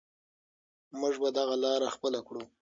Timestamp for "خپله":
1.95-2.19